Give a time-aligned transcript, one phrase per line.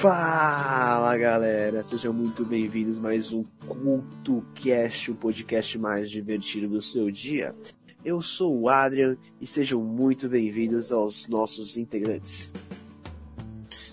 [0.00, 6.80] Fala galera, sejam muito bem-vindos a mais um Culto Cast, o podcast mais divertido do
[6.80, 7.54] seu dia.
[8.02, 12.50] Eu sou o Adrian e sejam muito bem-vindos aos nossos integrantes.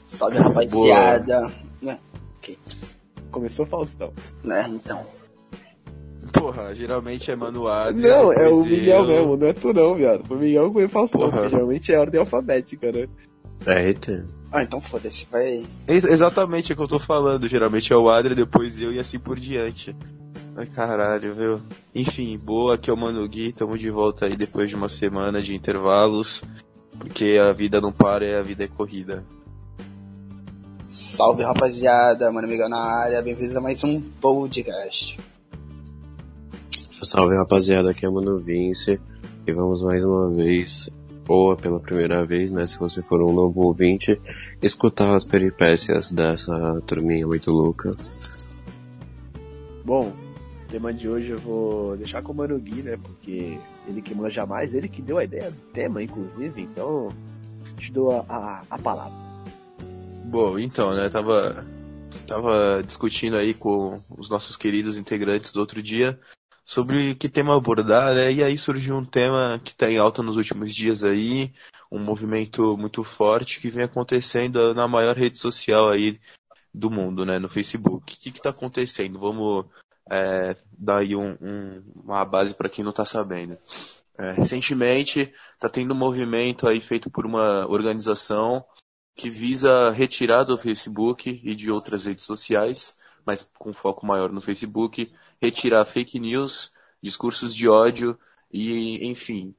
[0.08, 1.52] Salve rapaziada.
[1.82, 2.00] Né?
[2.38, 2.58] Ok.
[3.30, 4.14] Começou Faustão.
[4.46, 5.06] Né, então.
[6.32, 8.00] Porra, geralmente é manuado.
[8.00, 10.24] Não, é o Miguel eu- mesmo, não é tu não, viado.
[10.26, 13.10] Foi o Miguel que foi Faustão, geralmente é ordem alfabética, né?
[13.66, 14.26] Eita.
[14.52, 15.66] Ah, então foda-se, vai.
[15.88, 17.48] Ex- exatamente o que eu tô falando.
[17.48, 19.96] Geralmente é o Adri, depois eu e assim por diante.
[20.56, 21.62] Ai caralho, viu?
[21.94, 25.42] Enfim, boa, aqui é o Mano Gui, tamo de volta aí depois de uma semana
[25.42, 26.44] de intervalos.
[26.98, 29.24] Porque a vida não para e a vida é corrida.
[30.88, 35.18] Salve rapaziada, mano Miguel na área, bem-vindos a mais um podcast.
[37.04, 39.00] Salve rapaziada, aqui é o Mano Vince.
[39.46, 40.90] E vamos mais uma vez,
[41.28, 42.66] ou pela primeira vez, né?
[42.66, 44.20] Se você for um novo ouvinte,
[44.62, 47.92] escutar as peripécias dessa turminha muito louca.
[49.84, 50.14] Bom,
[50.66, 52.98] o tema de hoje eu vou deixar com o Mano Gui, né?
[52.98, 57.10] Porque ele que manja mais, ele que deu a ideia do tema, inclusive, então
[57.78, 59.28] te dou a, a, a palavra.
[60.26, 61.66] Bom, então, né, tava,
[62.26, 66.20] tava discutindo aí com os nossos queridos integrantes do outro dia
[66.68, 70.36] sobre que tema abordar, né, e aí surgiu um tema que tá em alta nos
[70.36, 71.54] últimos dias aí,
[71.90, 76.20] um movimento muito forte que vem acontecendo na maior rede social aí
[76.74, 78.14] do mundo, né, no Facebook.
[78.14, 79.18] O que que tá acontecendo?
[79.18, 79.66] Vamos
[80.10, 83.58] é, dar aí um- um- uma base para quem não tá sabendo.
[84.18, 88.64] É, recentemente, tá tendo um movimento aí feito por uma organização
[89.18, 92.94] que visa retirar do Facebook e de outras redes sociais,
[93.28, 96.72] mas com foco maior no Facebook, retirar fake news,
[97.04, 98.18] discursos de ódio
[98.50, 99.54] e, enfim,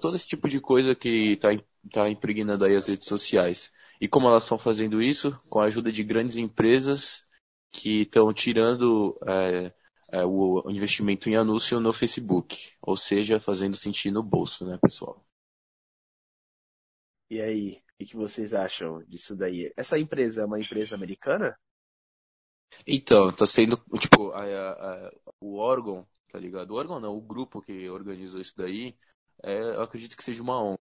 [0.00, 1.48] todo esse tipo de coisa que está
[1.90, 3.72] tá impregnando aí as redes sociais.
[3.98, 5.32] E como elas estão fazendo isso?
[5.48, 7.24] Com a ajuda de grandes empresas
[7.72, 9.72] que estão tirando é,
[10.12, 15.24] é, o investimento em anúncio no Facebook, ou seja, fazendo sentir no bolso, né, pessoal?
[17.30, 19.72] E aí, o que vocês acham disso daí?
[19.74, 21.58] Essa empresa é uma empresa americana?
[22.86, 26.70] Então, tá sendo, tipo, a- a- a- o órgão, tá ligado?
[26.70, 28.94] O órgão não, o grupo que organizou isso daí,
[29.42, 30.78] é, eu acredito que seja uma ONG.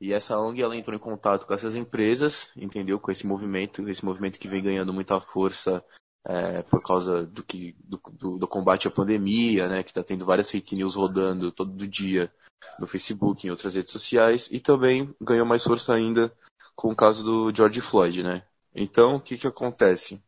[0.00, 2.98] E essa ONG, ela entrou em contato com essas empresas, entendeu?
[3.00, 5.84] Com esse movimento, esse movimento que vem ganhando muita força
[6.24, 9.82] é, por causa do, que, do, do- do combate à pandemia, né?
[9.82, 12.32] Que tá tendo várias fake news rodando todo dia
[12.78, 14.48] no Facebook, em outras redes sociais.
[14.52, 16.32] E também ganhou mais força ainda
[16.76, 18.44] com o caso do George Floyd, né?
[18.74, 20.22] Então, o que que acontece?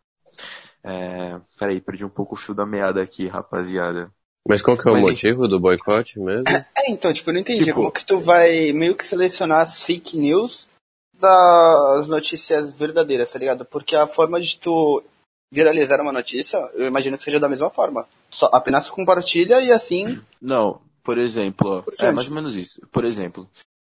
[0.82, 1.40] É...
[1.58, 4.10] Peraí, perdi um pouco o fio da meada aqui, rapaziada.
[4.46, 6.44] Mas qual que é o Mas, motivo do boicote mesmo?
[6.48, 9.80] É, então, tipo, eu não entendi Tipo- como que tu vai meio que selecionar as
[9.82, 10.68] fake news
[11.18, 13.64] das notícias verdadeiras, tá ligado?
[13.64, 15.02] Porque a forma de tu
[15.50, 18.06] viralizar uma notícia, eu imagino que seja da mesma forma.
[18.28, 20.20] Só apenas compartilha e assim.
[20.42, 22.80] Não, por exemplo, Por é mais ou menos isso.
[22.92, 23.48] Por exemplo,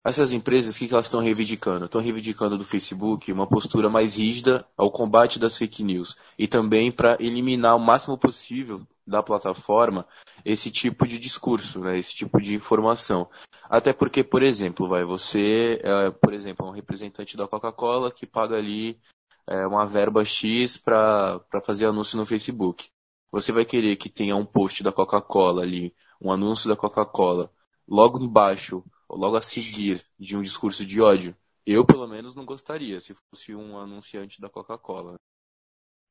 [0.09, 1.86] essas empresas, o que, elas estão reivindicando?
[1.86, 6.92] Estão reivindicando do Facebook uma postura mais rígida ao combate das fake news e também
[6.92, 10.08] para eliminar o máximo possível da plataforma
[10.46, 13.28] esse tipo de discurso, né, esse tipo de informação.
[13.69, 18.25] Até porque, por exemplo, vai você, é, por exemplo, é um representante da Coca-Cola que
[18.25, 19.00] paga ali
[19.48, 22.90] é, uma verba X para fazer anúncio no Facebook.
[23.31, 27.52] Você vai querer que tenha um post da Coca-Cola ali, um anúncio da Coca-Cola,
[27.88, 31.36] logo embaixo, logo a seguir de um discurso de ódio?
[31.66, 35.16] Eu, pelo menos, não gostaria se fosse um anunciante da Coca-Cola.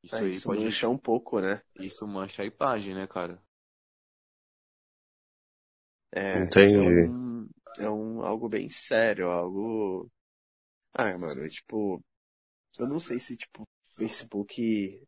[0.03, 0.67] Isso É, aí isso pode.
[0.67, 1.63] mancha um pouco, né?
[1.75, 3.43] Isso mancha a imagem, né, cara?
[6.13, 6.59] É, Entendi.
[6.59, 7.49] isso é, um,
[7.79, 10.11] é um algo bem sério, algo.
[10.95, 12.03] Ah, mano, é tipo.
[12.79, 13.65] Eu não sei se, tipo,
[13.97, 15.03] Facebook.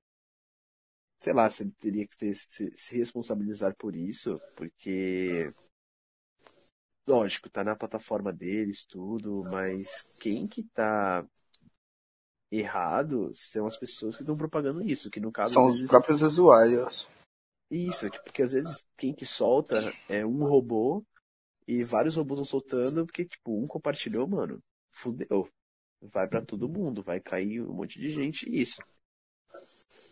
[1.22, 5.53] Sei lá, se ele teria que ter, se, se responsabilizar por isso, porque.
[7.10, 11.27] Lógico, tá na plataforma deles, tudo, mas quem que tá
[12.51, 16.22] errado são as pessoas que estão propagando isso, que no caso São os vezes, próprios
[16.22, 17.09] usuários.
[17.71, 21.04] isso, tipo, porque às vezes quem que solta é um robô
[21.66, 24.60] e vários robôs vão soltando porque, tipo, um compartilhou, mano,
[24.91, 25.48] fudeu.
[26.03, 28.83] Vai pra todo mundo, vai cair um monte de gente e isso.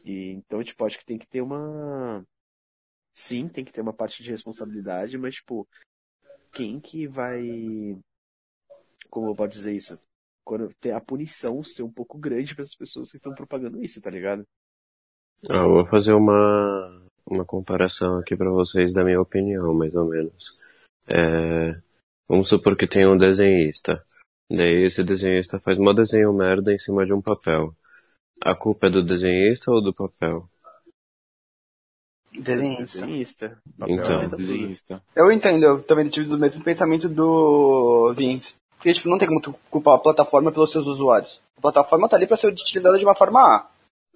[0.05, 2.25] E então, tipo, acho que tem que ter uma.
[3.15, 5.67] Sim, tem que ter uma parte de responsabilidade, mas, tipo,
[6.59, 7.41] quem que vai.
[9.09, 9.97] Como eu posso dizer isso?
[10.45, 14.01] Quando ter a punição ser um pouco grande para as pessoas que estão propagando isso,
[14.01, 14.43] tá ligado?
[15.49, 20.53] Ah, vou fazer uma, uma comparação aqui pra vocês da minha opinião, mais ou menos.
[21.07, 21.71] É,
[22.27, 24.05] vamos supor que tem um desenhista.
[24.51, 27.73] Daí esse desenhista faz um desenho merda em cima de um papel.
[28.43, 30.49] A culpa é do desenhista ou do papel?
[32.39, 33.01] Desenhista.
[33.01, 33.59] Desenhista.
[33.87, 34.29] Então.
[34.37, 35.03] Desenhista.
[35.15, 38.55] Eu entendo, eu também tive do mesmo pensamento do Vince.
[38.77, 41.41] Porque, tipo, não tem como tu culpar a plataforma pelos seus usuários.
[41.57, 43.67] A plataforma tá ali pra ser utilizada de uma forma A.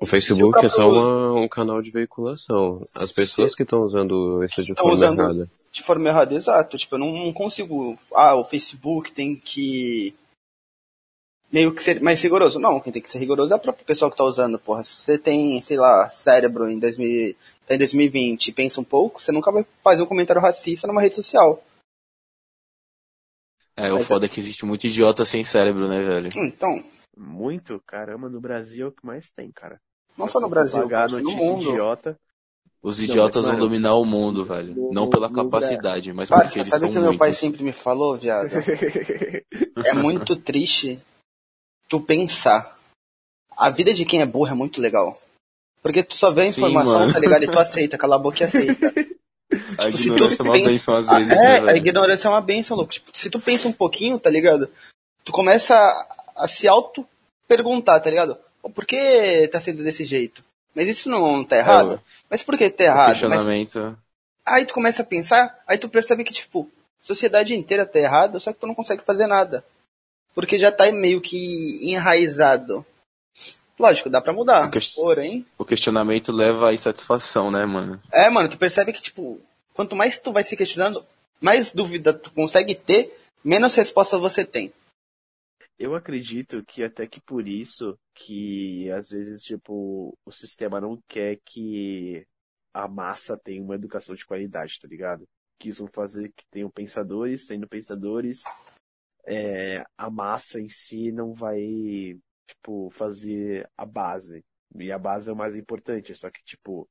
[0.01, 2.81] O Facebook o é só próprio uma- um canal de veiculação.
[2.95, 5.51] As pessoas que estão usando isso de Estão forma usando- errada.
[5.73, 6.77] De forma errada, exato.
[6.77, 7.97] Tipo, eu não consigo.
[8.15, 10.15] Ah, o Facebook tem que.
[11.53, 12.59] Meio que ser mais rigoroso.
[12.59, 14.83] Não, quem tem que ser rigoroso é a própria pessoa que tá usando, porra.
[14.83, 17.37] Se você tem, sei lá, cérebro em 2000,
[17.67, 21.01] tá em 2020 e pensa um pouco, você nunca vai fazer um comentário racista numa
[21.01, 21.63] rede social.
[23.77, 26.31] É, o Mas foda é que existe muito idiota sem cérebro, né, velho?
[26.37, 26.85] Então,
[27.17, 29.79] Muito, caramba, no Brasil é o que mais tem, cara.
[30.17, 31.71] não só no Brasil, mas no mundo.
[31.71, 32.19] idiota.
[32.83, 34.75] Os Não, idiotas mas, vão dominar o mundo, velho.
[34.75, 37.29] no- Não pela no capacidade, mas Parça, porque eles sabe são o que meu pai
[37.29, 37.41] muitos.
[37.41, 38.49] sempre me falou, viado?
[39.87, 41.01] É muito triste
[41.89, 42.79] tu pensar.
[43.57, 45.21] A vida de quem é burro é muito legal.
[45.83, 47.13] Porque tu só vê a Sim, informação, mano.
[47.13, 47.43] tá ligado?
[47.45, 48.89] E tu aceita, cala a boca e aceita.
[49.79, 52.29] A Tipo, se ignorância é uma pensa- benção às Ah, vezes, é, né, a ignorância
[52.29, 52.93] é uma benção, louco.
[52.93, 54.69] Tipo, se tu pensa um pouquinho, tá ligado?
[55.25, 58.39] Tu começa a, a se auto-perguntar, tá ligado?
[58.75, 60.43] Por que tá sendo desse jeito?
[60.75, 61.95] Mas isso não tá errado?
[61.95, 61.99] É,
[62.31, 63.09] Mas por que tá errado?
[63.09, 63.99] Mas questionamento.
[64.47, 66.71] Aí tu começa a pensar, aí tu percebe que, tipo,
[67.03, 69.65] a sociedade inteira tá errada, só que tu não consegue fazer nada.
[70.35, 72.87] Porque já tá meio que enraizado.
[73.83, 74.69] Lógico, dá pra mudar.
[74.69, 78.01] O Porém, O questionamento leva à insatisfação, né, mano?
[78.13, 79.41] é, mano, tu percebe que, tipo,
[79.75, 81.05] quanto mais tu vai se questionando,
[81.41, 83.13] mais dúvida tu consegue ter,
[83.45, 84.73] menos resposta você tem.
[85.77, 91.39] Eu acredito que até que por isso que às vezes, tipo, o sistema não quer
[91.45, 92.25] que
[92.73, 95.25] a massa tenha uma educação de qualidade, tá ligado?
[95.59, 98.43] Quis vão fazer que tenham pensadores, sendo pensadores,
[99.27, 102.17] é, a massa em si não vai,
[102.55, 104.45] tipo, fazer a base.
[104.77, 106.89] E a base é o mais importante, só que, tipo,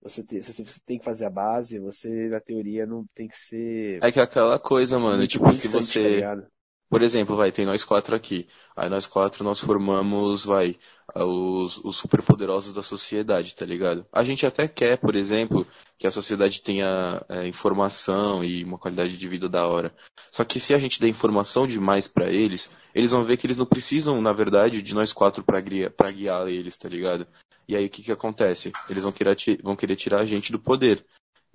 [0.00, 3.36] você tem, se você tem que fazer a base, você, na teoria, não tem que
[3.36, 4.02] ser.
[4.02, 6.14] É que é aquela coisa, mano, tipo, se pensante, tá você.
[6.14, 6.46] ligado?
[6.88, 8.48] Por exemplo, vai, tem nós quatro aqui.
[8.76, 10.76] Aí nós quatro nós formamos, vai,
[11.14, 14.06] os, os superpoderosos da sociedade, tá ligado?
[14.12, 15.66] A gente até quer, por exemplo,
[15.98, 19.94] que a sociedade tenha é, informação e uma qualidade de vida da hora.
[20.30, 23.56] Só que se a gente der informação demais pra eles, eles vão ver que eles
[23.56, 27.26] não precisam, na verdade, de nós quatro pra guiar, pra guiar eles, tá ligado?
[27.68, 28.72] E aí o que que acontece?
[28.88, 31.04] Eles vão querer, vão querer tirar a gente do poder.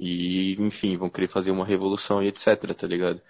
[0.04, 3.22] E, enfim, vão querer fazer uma revolução e etc, tá ligado?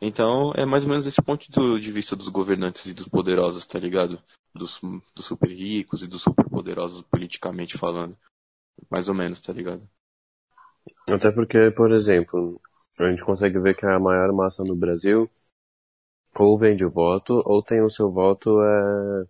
[0.00, 3.80] Então, é mais ou menos esse ponto de vista dos governantes e dos poderosos, tá
[3.80, 4.22] ligado?
[4.54, 4.80] Dos,
[5.12, 8.16] dos super ricos e dos super poderosos politicamente falando.
[8.88, 9.82] Mais ou menos, tá ligado?
[11.10, 12.60] Até porque, por exemplo,
[13.00, 15.28] a gente consegue ver que a maior massa no Brasil
[16.38, 19.26] ou vende o voto, ou tem o seu voto, é,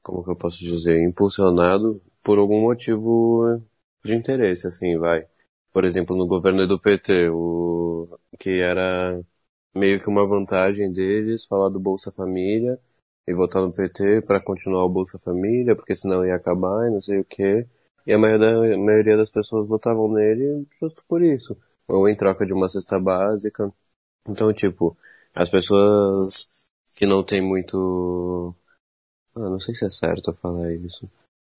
[0.00, 3.60] como que eu posso dizer, impulsionado por algum motivo
[4.04, 5.26] de interesse, assim, vai.
[5.74, 9.22] Por exemplo, no governo do PT, o que era
[9.74, 12.80] meio que uma vantagem deles falar do Bolsa Família
[13.26, 17.00] e votar no PT para continuar o Bolsa Família, porque senão ia acabar e não
[17.02, 17.66] sei o quê.
[18.06, 21.56] E a maioria, a maioria das pessoas votavam nele justo por isso.
[21.88, 23.72] Ou em troca de uma cesta básica.
[24.28, 24.96] Então, tipo,
[25.34, 28.54] as pessoas que não tem muito.
[29.34, 31.10] Ah, não sei se é certo falar isso.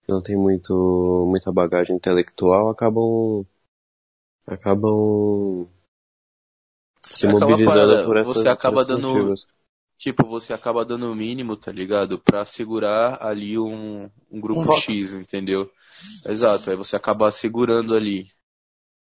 [0.08, 3.46] Não tem muito, muita bagagem intelectual acabam.
[4.48, 5.68] Acabam.
[7.02, 9.48] se aquela mobilizando por essas você acaba dando- motivos.
[9.98, 12.20] Tipo, você acaba dando o mínimo, tá ligado?
[12.20, 14.74] Pra segurar ali um, um grupo Um.
[14.74, 15.72] X, entendeu?
[16.28, 18.28] Exato, aí você acaba segurando ali,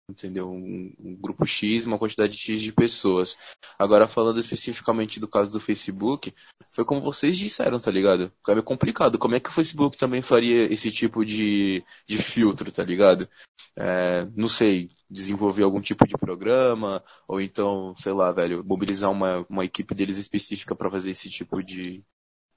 [0.10, 0.50] entendeu?
[0.50, 3.38] Um, um grupo X, uma quantidade X de pessoas.
[3.77, 6.33] Agora, falando especificamente do caso do Facebook,
[6.72, 8.31] foi como vocês disseram, tá ligado?
[8.48, 9.17] É meio complicado.
[9.17, 13.27] Como é que o Facebook também faria esse tipo de, de filtro, tá ligado?
[13.75, 19.45] É, não sei, desenvolver algum tipo de programa, ou então, sei lá, velho, mobilizar uma,
[19.50, 22.03] uma equipe deles específica pra fazer esse tipo de,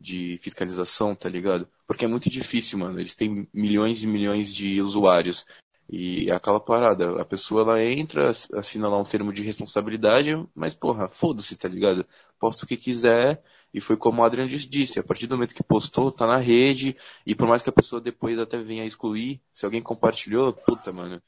[0.01, 1.69] de fiscalização, tá ligado?
[1.87, 2.99] Porque é muito difícil, mano.
[2.99, 5.47] Eles têm milhões e milhões de usuários.
[5.89, 10.75] E é aquela parada, a pessoa ela entra, assina lá um termo de responsabilidade, mas
[10.75, 12.05] porra, foda-se, tá ligado?
[12.41, 13.41] Posta o que quiser,
[13.73, 16.97] e foi como o Adriano disse, a partir do momento que postou, tá na rede,
[17.25, 20.93] e por mais que a pessoa depois até venha a excluir, se alguém compartilhou, puta,
[20.93, 21.23] mano,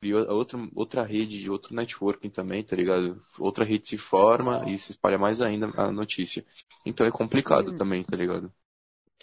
[0.00, 3.20] criou outra, outra rede, outro networking também, tá ligado?
[3.38, 6.44] Outra rede se forma e se espalha mais ainda a notícia.
[6.86, 7.76] Então é complicado Sim.
[7.76, 8.52] também, tá ligado?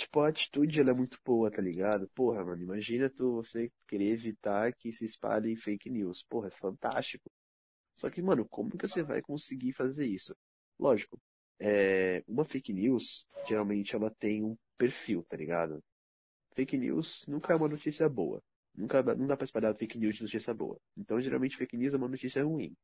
[0.01, 2.09] Tipo, a atitude ela é muito boa, tá ligado?
[2.15, 6.23] Porra, mano, imagina tu você querer evitar que se espalhem fake news.
[6.23, 7.29] Porra, é fantástico.
[7.93, 10.35] Só que, mano, como que você vai conseguir fazer isso?
[10.79, 11.19] Lógico,
[11.59, 15.83] é, uma fake news, geralmente ela tem um perfil, tá ligado?
[16.55, 18.41] fake news nunca é uma notícia boa.
[18.73, 20.79] Nunca, não dá pra espalhar fake news de notícia boa.
[20.97, 22.75] Então, geralmente, fake news é uma notícia ruim.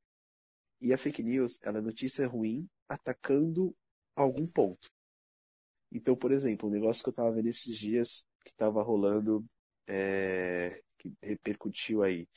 [0.80, 3.76] E a fake news, ela é notícia ruim atacando
[4.16, 4.88] algum ponto.
[5.92, 9.46] Então, por exemplo, um negócio que eu tava vendo esses dias, que tava rolando,
[9.88, 12.28] é, que repercutiu aí.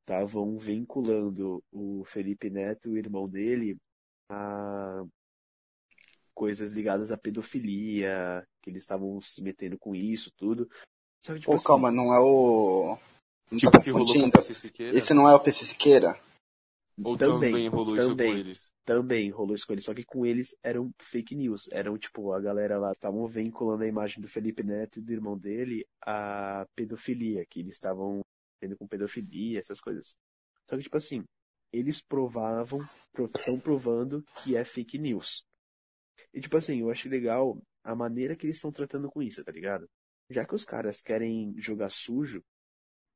[0.00, 3.76] Estavam vinculando o Felipe Neto, o irmão dele,
[4.30, 5.04] a
[6.34, 10.68] coisas ligadas à pedofilia, que eles estavam se metendo com isso, tudo.
[11.24, 12.98] Só que, tipo, Pô, assim, calma, não é o.
[13.50, 14.32] Não Tipo tá que rolou com o?
[14.32, 14.98] PC Siqueira?
[14.98, 16.20] Esse não é o PC Siqueira?
[17.02, 18.38] Ou também, também rolou isso com também.
[18.38, 18.72] eles?
[18.84, 21.68] também rolou isso com eles, só que com eles eram fake news.
[21.72, 25.36] Eram, tipo, a galera lá estavam vinculando a imagem do Felipe Neto e do irmão
[25.38, 28.20] dele à pedofilia, que eles estavam
[28.60, 30.14] tendo com pedofilia, essas coisas.
[30.68, 31.24] Só que, tipo assim,
[31.72, 32.80] eles provavam,
[33.18, 35.44] estão provando que é fake news.
[36.32, 39.52] E, tipo assim, eu acho legal a maneira que eles estão tratando com isso, tá
[39.52, 39.88] ligado?
[40.30, 42.42] Já que os caras querem jogar sujo,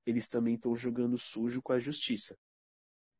[0.04, 2.36] eles também estão jogando sujo com a justiça.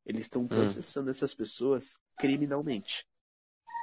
[0.09, 3.07] Eles estão processando essas pessoas criminalmente.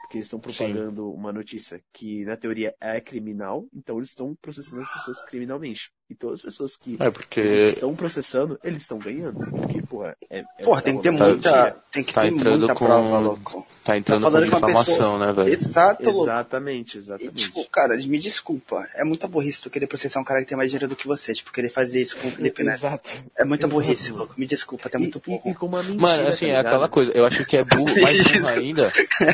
[0.02, 4.82] Porque eles estão propagando uma notícia que, na teoria, é criminal, então eles estão processando
[4.82, 5.92] as pessoas criminalmente.
[6.08, 9.40] E todas as pessoas que É, porque estão processando, eles estão ganhando.
[9.50, 10.44] Porque, porra, é.
[10.60, 11.76] é Porra, tem que ter uma muita.
[11.92, 13.68] Tem que Tá ter entrando muita com- prova, louco.
[13.84, 15.52] tá entrando Tá com falando com uma difamação, né, velho?
[15.52, 16.24] Exato, louco.
[16.30, 17.34] Exatamente, E, exatamente.
[17.36, 18.88] tipo, cara, me desculpa.
[18.94, 21.34] É muita burrice tu querer processar um cara que tem mais dinheiro do que você.
[21.34, 22.76] Tipo, querer fazer isso com o Felipe Neto.
[22.78, 23.10] Exato.
[23.36, 24.36] É muita Exato, burrice, louco.
[24.38, 25.42] Me desculpa, tá E, muito e, burro.
[25.44, 28.32] e uma mentira, Mano, assim, tá é aquela coisa, eu acho que é burro, mais
[28.32, 28.94] burro ainda.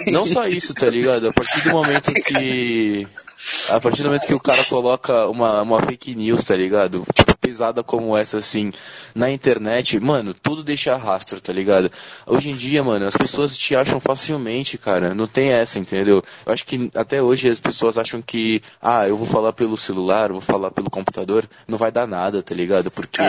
[0.10, 1.28] Não só isso, tá ligado?
[1.28, 3.06] A partir do momento que.
[3.70, 7.06] A partir do momento que o cara coloca uma, uma fake news, tá ligado?
[7.14, 8.72] Tipo, pesada como essa, assim,
[9.16, 11.92] na internet, mano, tudo deixa rastro, tá ligado?
[12.26, 15.14] Hoje em dia, mano, as pessoas te acham facilmente, cara.
[15.16, 16.24] Não tem essa, entendeu?
[16.46, 20.32] Eu acho que até hoje as pessoas acham que, ah, eu vou falar pelo celular,
[20.32, 22.92] vou falar pelo computador, não vai dar nada, tá ligado?
[22.92, 23.22] Porque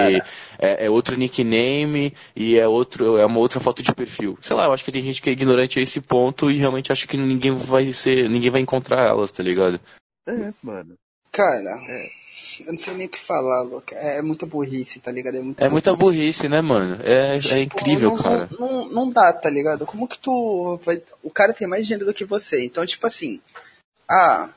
[0.58, 4.38] é, é outro nickname e é outro é uma outra foto de perfil.
[4.40, 6.92] Sei lá, eu acho que tem gente que é ignorante a esse ponto e realmente
[6.92, 9.80] acha que ninguém vai ser, ninguém vai encontrar elas, tá ligado?
[10.26, 10.94] É, mano.
[11.30, 12.10] Cara, É.
[12.60, 13.94] eu não sei nem o que falar, louco.
[13.94, 15.36] É, é muita burrice, tá ligado?
[15.36, 16.98] É, muita É muita burrice, né, mano?
[17.02, 18.48] É, é Tipo, incrível, não, cara.
[18.58, 19.86] Não, não, dá, tá ligado?
[19.86, 21.02] Como que tu vai.
[21.22, 22.64] O cara tem mais dinheiro do que você.
[22.64, 23.40] Então, tipo assim.
[24.08, 24.50] Ah,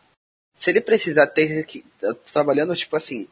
[0.58, 1.86] se ele precisar ter que.
[2.00, 3.28] tá Trabalhando, tipo assim.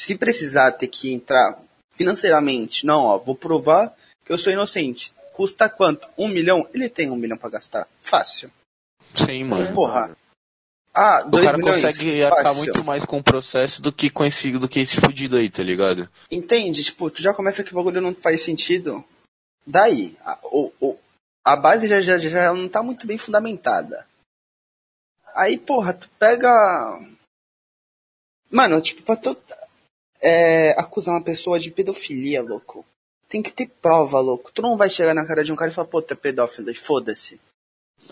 [0.00, 1.58] Se precisar ter que entrar
[1.94, 5.12] financeiramente, não, ó, vou provar que eu sou inocente.
[5.32, 6.08] Custa quanto?
[6.16, 6.68] Um milhão?
[6.74, 7.86] Ele tem um milhão pra gastar.
[8.00, 8.50] Fácil.
[9.14, 9.72] Sim, mano.
[9.72, 10.16] Porra.
[11.00, 11.76] Ah, O cara milhões?
[11.76, 12.58] consegue arcar Fácil.
[12.64, 15.62] muito mais com o processo do que com esse, do que esse fudido aí, tá
[15.62, 16.08] ligado?
[16.30, 16.82] Entende?
[16.82, 19.04] Tipo, tu já começa que o bagulho não faz sentido.
[19.64, 20.98] Daí, a, o, o-
[21.44, 24.04] a base já, já, já não tá muito bem fundamentada.
[25.34, 26.50] Aí, porra, tu pega.
[28.50, 29.36] Mano, tipo, pra tu
[30.20, 32.84] é, acusar uma pessoa de pedofilia, louco.
[33.28, 34.50] Tem que ter prova, louco.
[34.52, 36.74] Tu não vai chegar na cara de um cara e falar, pô, tu é pedófilo,
[36.74, 37.40] foda-se.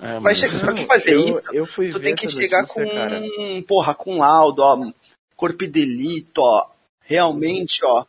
[0.03, 1.43] É, Vai chegar, pra que fazer eu, isso?
[1.53, 3.23] Eu fui Tu tem que chegar notícia, com, cara.
[3.67, 4.93] porra, com laudo, ó,
[5.37, 6.69] corpo de delito, ó.
[7.03, 8.05] Realmente, ó,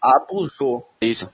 [0.00, 0.88] abusou.
[1.00, 1.30] Isso.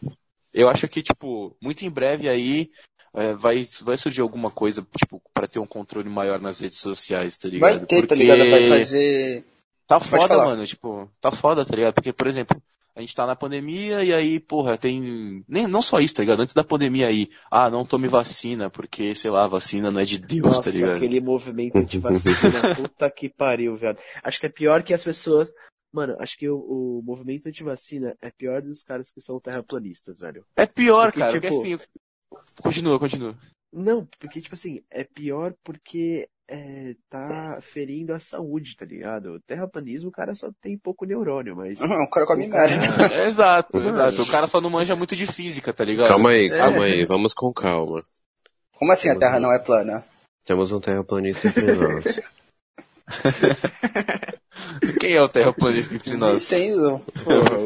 [0.52, 2.70] Eu acho que, tipo, muito em breve aí
[3.14, 7.36] é, vai, vai surgir alguma coisa, tipo, pra ter um controle maior nas redes sociais,
[7.36, 7.78] tá ligado?
[7.78, 8.50] Vai ter, tá Porque ligado?
[8.50, 9.44] Vai fazer.
[9.86, 11.94] Tá foda, mano, tipo, tá foda, tá ligado?
[11.94, 12.60] Porque, por exemplo,
[12.94, 15.44] a gente tá na pandemia e aí, porra, tem.
[15.48, 16.40] Nem, não só isso, tá ligado?
[16.40, 20.18] Antes da pandemia aí, ah, não tome vacina, porque, sei lá, vacina não é de
[20.18, 20.96] Deus, Nossa, tá ligado?
[20.96, 23.98] aquele movimento antivacina, puta que pariu, viado.
[24.22, 25.52] Acho que é pior que as pessoas.
[25.92, 30.44] Mano, acho que o, o movimento antivacina é pior dos caras que são terraplanistas, velho.
[30.54, 31.78] É pior, Porque, cara, tipo, porque assim.
[32.62, 33.36] Continua, continua.
[33.72, 39.34] Não, porque, tipo assim, é pior porque é, tá ferindo a saúde, tá ligado?
[39.34, 41.80] O terraplanismo, o cara só tem pouco neurônio, mas.
[41.82, 43.14] Uhum, o cara come o cara- merda.
[43.14, 43.88] É, exato, Mano.
[43.88, 44.22] exato.
[44.22, 46.08] O cara só não manja muito de física, tá ligado?
[46.08, 46.48] Calma aí, É.
[46.58, 48.02] calma aí, vamos com calma.
[48.72, 50.04] Como assim a Terra não é plana?
[50.44, 52.04] Temos um terraplanista entre nós.
[55.00, 56.44] Quem é o terraplanista entre nós?
[56.44, 56.54] O que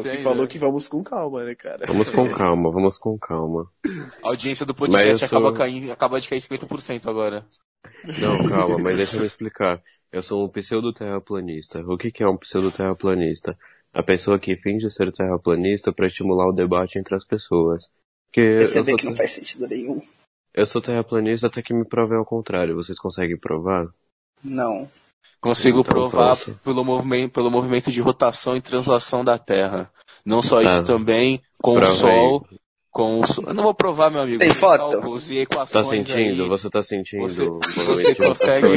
[0.09, 0.23] ainda.
[0.23, 1.85] falou que vamos com calma, né, cara?
[1.87, 3.67] Vamos com calma, vamos com calma.
[4.23, 7.45] A audiência do podcast sou- acaba, caindo, acaba de cair 50% agora.
[8.19, 9.81] Não, calma, mas deixa eu me explicar.
[10.11, 11.79] Eu sou um pseudo-terraplanista.
[11.81, 13.57] O que que é um pseudo-terraplanista?
[13.93, 17.89] A pessoa que finge ser terraplanista para estimular o debate entre as pessoas.
[18.27, 20.01] Porque Perceber sou, que não faz sentido nenhum.
[20.53, 22.75] eu sou terraplanista até que me provem ao contrário.
[22.75, 23.87] Vocês conseguem provar?
[24.43, 24.89] Não.
[25.39, 26.59] Consigo Então, provar pronto.
[26.63, 29.89] pelo movimento, pelo movimento de rotação e translação da Terra.
[30.25, 30.65] Não só Tá.
[30.65, 32.47] isso também, com Prova o Sol,
[32.95, 33.37] com os...
[33.39, 34.39] Eu não vou provar, meu amigo.
[34.39, 35.05] Tem foto?
[35.29, 36.43] e equações Tá sentindo?
[36.43, 36.47] aí.
[36.49, 37.23] Você tá sentindo?
[37.23, 38.67] Você, o você consegue,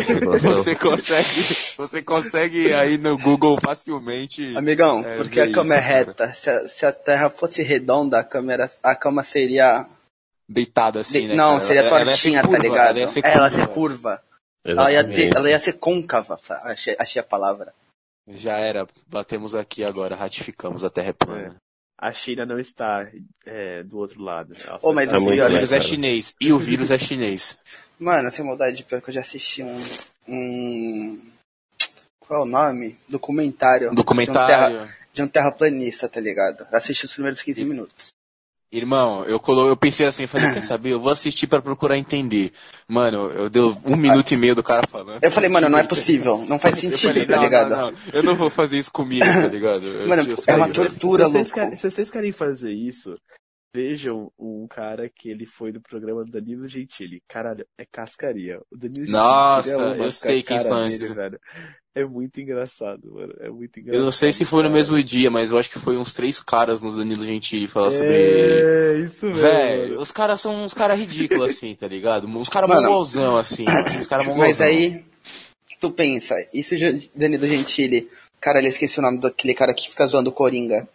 [0.40, 1.44] você consegue,
[1.76, 4.56] você consegue aí no Google facilmente.
[4.56, 6.26] Amigão, É, porque a cama é isso, cara.
[6.26, 6.34] reta.
[6.34, 9.86] Se a, se a terra fosse redonda, a, câmera, a cama seria.
[10.48, 11.34] Deitada assim, de- né?
[11.36, 11.60] não, cara?
[11.60, 12.88] seria Ela- ela ia ser tortinha, curva, tá ligado?
[12.90, 13.60] Ela ia ser É, ela ia curva.
[13.66, 14.22] ser curva.
[14.64, 16.40] Ela ia, ter, ela ia ser côncava.
[16.64, 17.72] Achei, achei a palavra.
[18.26, 21.54] Já era, batemos aqui agora, ratificamos, a Terra é plana.
[22.00, 23.08] A China não está
[23.44, 24.54] é, do outro lado.
[24.82, 25.88] Ô, mas Tá O vírus é cara.
[25.88, 26.34] chinês.
[26.40, 27.58] E o vírus é chinês.
[27.98, 29.76] Mano, sem maldade, pior que eu já assisti um.
[30.28, 31.20] um
[32.20, 32.96] qual é o nome?
[33.08, 33.90] Documentário.
[33.90, 34.94] Um De um, terra, documentário.
[35.12, 36.66] de um terraplanista, tá ligado?
[36.70, 38.14] Eu assisti os primeiros 15 minutos.
[38.70, 39.66] Irmão, eu, colo...
[39.66, 40.92] eu pensei assim, falei, quer saber?
[40.92, 42.52] Eu vou assistir pra procurar entender.
[42.86, 45.20] Mano, eu deu um minuto e meio do cara falando.
[45.22, 46.44] Eu falei, mano, não é possível.
[46.46, 47.70] Não faz sentido, falei, tá não, ligado?
[47.70, 49.86] não, não, eu não vou fazer isso comigo, tá ligado?
[49.86, 51.54] Eu, Mano, eu é uma tortura, se, vocês louco.
[51.54, 53.16] querem, se vocês querem fazer isso,
[53.72, 57.22] vejam um cara que ele foi no programa do Danilo Gentili.
[57.28, 58.60] Caralho, é cascaria.
[58.70, 61.12] O Danilo Gentili Nossa, uma eu sei quem são dele, esses.
[61.12, 61.40] velho.
[61.94, 63.34] É muito engraçado, mano.
[63.40, 64.00] É muito engraçado.
[64.00, 66.40] Eu não sei se foi no mesmo dia, mas eu acho que foi uns três
[66.40, 68.14] caras no Danilo Gentili falar sobre.
[68.14, 69.42] É, isso mesmo.
[69.42, 72.26] Velho, os caras são uns caras ridículos assim, tá ligado?
[72.26, 74.00] Uns caras mongolzão assim, mano.
[74.00, 74.48] Os caras mongolzão.
[74.48, 75.04] Mas aí,
[75.80, 78.08] tu pensa, isso de Danilo Gentili,
[78.40, 80.88] cara, eu esqueci o nome daquele cara que fica zoando o Coringa.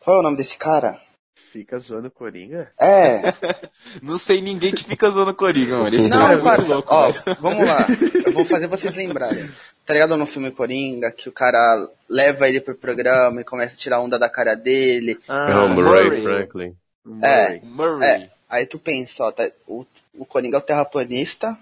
[0.00, 1.00] Qual é o nome desse cara?
[1.34, 2.70] Fica zoando o Coringa?
[2.80, 3.22] É,
[4.02, 5.94] Não sei ninguém que fica zoando Coringa, mano.
[5.94, 7.36] Esse não, cara é muito parça, louco, ó, velho.
[7.40, 7.86] vamos lá,
[8.24, 9.48] eu vou fazer vocês lembrarem.
[9.84, 13.76] Tá ligado no filme Coringa, que o cara leva ele pro programa e começa a
[13.76, 15.18] tirar onda da cara dele.
[15.28, 16.04] Ah, É o Murray.
[16.04, 16.76] Murray Franklin.
[17.22, 17.60] É.
[17.64, 18.08] Murray.
[18.08, 21.58] É, aí tu pensa, ó, tá, o, o Coringa é o terraplanista,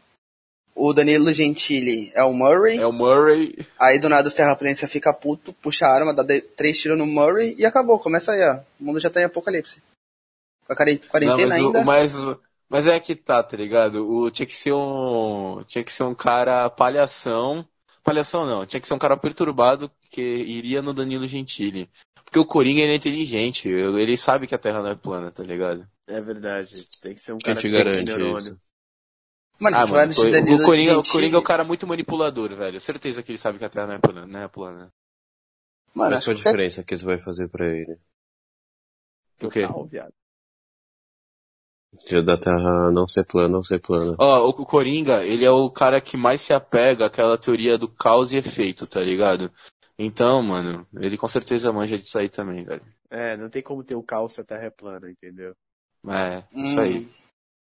[0.78, 3.66] o Danilo Gentili é o Murray, É o Murray.
[3.78, 6.25] Aí do nada o terraplanista fica puto, puxa a arma, dá
[6.56, 7.99] três tiros no Murray e acabou.
[7.99, 8.61] Começa aí, ó.
[8.80, 9.82] O mundo já tá em apocalipse.
[10.66, 11.80] Com a quaren- Não, quarentena mas, o, ainda.
[11.80, 12.14] o mais,
[12.68, 14.06] mas é que tá, tá ligado?
[14.08, 15.62] O, tinha que ser um.
[15.66, 17.66] Tinha que ser um cara palhação.
[18.05, 21.90] Palhação não, tinha que ser um cara perturbado que iria no Danilo Gentili.
[22.24, 25.42] Porque o Coringa ele é inteligente, ele sabe que a Terra não é plana, tá
[25.42, 25.87] ligado?
[26.07, 26.72] É verdade.
[27.02, 28.38] Tem que ser um cara que tem garante neurônio.
[28.38, 28.61] isso?
[29.61, 32.81] Mano, Ah, mano, for o, Coringa, o Coringa é um cara muito manipulador, velho.
[32.81, 34.27] Certeza que ele sabe que a Terra não é plana.
[34.27, 34.92] Não é plana.
[35.94, 37.99] Mano, Mas qual a que diferença que isso vai fazer pra ele?
[39.42, 39.66] O quê?
[39.90, 40.14] Viado.
[42.11, 44.16] De da Terra não ser plana, não ser plana.
[44.18, 48.33] Ó, o Coringa, ele é o cara que mais se apega àquela teoria do caos
[48.33, 49.51] e efeito, tá ligado?
[49.99, 52.83] Então, mano, ele com certeza manja disso aí também, velho.
[53.11, 55.55] É, não tem como ter o caos se a Terra é plana, entendeu?
[56.09, 57.09] É, isso Hum, aí.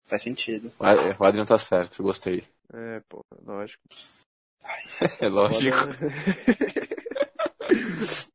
[0.06, 0.72] Faz sentido.
[0.80, 2.44] O Ad- o Adrian tá certo, gostei.
[2.74, 3.82] É, pô, lógico.
[5.22, 5.76] É lógico.
[5.78, 5.98] Foda-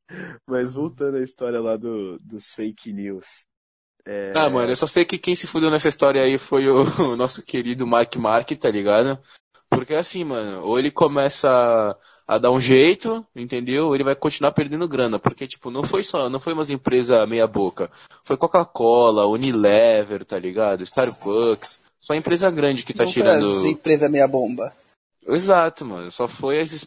[0.47, 3.45] Mas voltando à história lá do, dos fake news.
[4.05, 6.83] É, Ah, mano, eu só sei que quem se fudeu nessa história aí foi o,
[7.13, 9.21] o nosso querido Mark Mark, tá ligado?
[9.69, 11.49] Porque assim, mano, ou ele começa
[12.27, 13.95] a, dar um jeito, entendeu?
[13.95, 15.19] Ele vai continuar perdendo grana.
[15.19, 17.91] Porque, tipo, não foi só, não foi umas empresas meia boca.
[18.25, 20.83] Foi Coca-Cola, Unilever, tá ligado?
[20.83, 21.81] Starbucks.
[21.99, 23.47] Só empresa grande que tá Não foi tirando.
[23.47, 24.73] as empresa meia bomba.
[25.29, 26.11] Exato, mano.
[26.11, 26.87] Só foi as,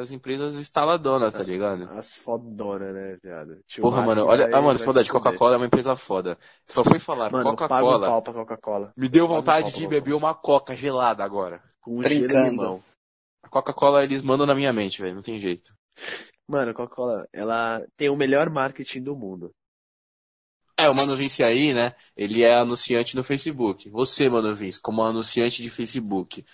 [0.00, 1.84] as empresas instaladonas, tá ligado?
[1.90, 3.58] As fodonas, né, viado?
[3.66, 5.22] Tio Porra, Mark mano, olha, ah, mano, vai se mudar se de fuder.
[5.22, 6.38] Coca-Cola é uma empresa foda.
[6.66, 8.22] Só foi falar um Coca-Cola.
[8.22, 8.92] Coca-Cola.
[8.96, 11.60] Me deu um vontade de beber uma coca gelada agora.
[11.82, 12.82] Com gelo e Brincando.
[13.42, 15.14] A Coca-Cola eles mandam na minha mente, velho.
[15.14, 15.72] Não tem jeito.
[16.48, 19.54] Mano, a Coca-Cola, ela tem o melhor marketing do mundo.
[20.80, 21.94] É, o Mano Vince aí, né?
[22.16, 23.90] Ele é anunciante no Facebook.
[23.90, 26.44] Você, Mano Vince, como anunciante de Facebook, o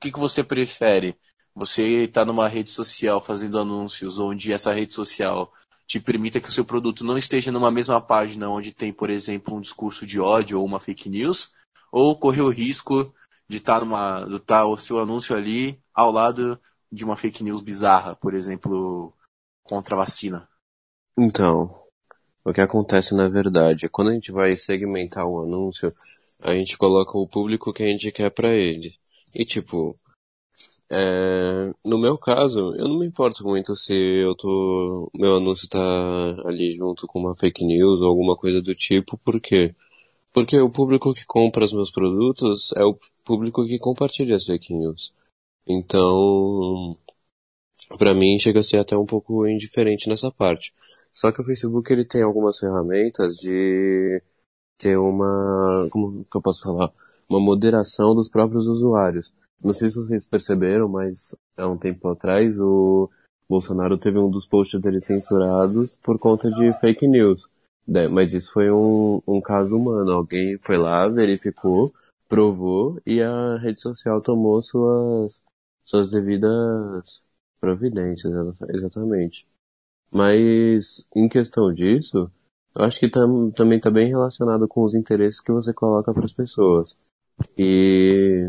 [0.00, 1.18] que, que você prefere?
[1.52, 5.52] Você tá numa rede social fazendo anúncios onde essa rede social
[5.84, 9.56] te permita que o seu produto não esteja numa mesma página onde tem, por exemplo,
[9.56, 11.52] um discurso de ódio ou uma fake news?
[11.90, 13.12] Ou correr o risco
[13.48, 16.58] de estar numa, de tá o seu anúncio ali ao lado
[16.90, 19.12] de uma fake news bizarra, por exemplo,
[19.62, 20.48] contra a vacina?
[21.18, 21.74] Então,
[22.44, 25.92] o que acontece na verdade é quando a gente vai segmentar um anúncio,
[26.40, 28.94] a gente coloca o público que a gente quer pra ele.
[29.34, 29.98] E tipo,
[30.90, 35.78] é, no meu caso, eu não me importo muito se eu tô, meu anúncio tá
[36.44, 39.74] ali junto com uma fake news ou alguma coisa do tipo, por quê?
[40.32, 44.74] Porque o público que compra os meus produtos é o público que compartilha as fake
[44.74, 45.14] news.
[45.66, 46.96] Então,
[47.98, 50.72] pra mim chega a ser até um pouco indiferente nessa parte.
[51.12, 54.22] Só que o Facebook ele tem algumas ferramentas de
[54.78, 56.90] ter uma, como que eu posso falar?
[57.28, 59.32] Uma moderação dos próprios usuários.
[59.64, 63.08] Não sei se vocês perceberam, mas há um tempo atrás o
[63.48, 67.46] Bolsonaro teve um dos posts dele censurados por conta de fake news.
[68.10, 70.10] mas isso foi um, um caso humano.
[70.12, 71.92] Alguém foi lá, verificou,
[72.28, 75.38] provou e a rede social tomou suas,
[75.84, 77.22] suas devidas
[77.60, 78.32] providências,
[78.68, 79.46] exatamente.
[80.10, 82.30] Mas em questão disso,
[82.74, 86.24] eu acho que tam, também está bem relacionado com os interesses que você coloca para
[86.24, 86.96] as pessoas.
[87.56, 88.48] E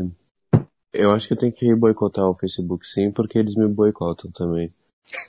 [0.92, 4.68] eu acho que eu tenho que boicotar o Facebook sim, porque eles me boicotam também.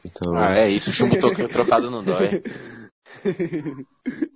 [0.03, 0.35] Então...
[0.35, 1.15] Ah, é isso, chumbo
[1.49, 2.43] trocado não dói.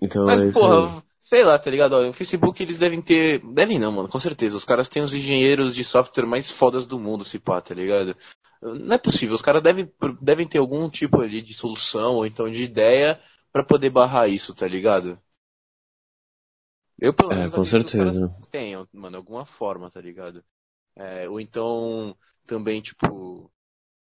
[0.01, 1.93] Então, Mas, é porra, sei lá, tá ligado?
[1.93, 3.39] Ó, o Facebook eles devem ter.
[3.53, 4.55] Devem não, mano, com certeza.
[4.55, 8.15] Os caras têm os engenheiros de software mais fodas do mundo, se pá, tá ligado?
[8.62, 12.49] Não é possível, os caras devem, devem ter algum tipo ali de solução ou então
[12.51, 13.19] de ideia
[13.53, 15.17] para poder barrar isso, tá ligado?
[16.97, 18.29] Eu pelo É, menos com que os certeza.
[18.51, 20.43] tenham, mano, alguma forma, tá ligado?
[20.95, 23.51] É, ou então também, tipo,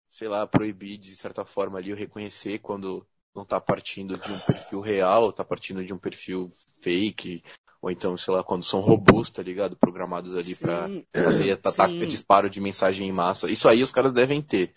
[0.09, 4.39] sei lá, proibir de certa forma ali o reconhecer quando não tá partindo de um
[4.39, 7.43] perfil real, tá partindo de um perfil fake,
[7.81, 9.77] ou então, sei lá, quando são robôs, tá ligado?
[9.77, 13.49] Programados ali pra Sim, fazer ataque, disparo de mensagem em massa.
[13.49, 14.73] Isso aí os caras devem ter.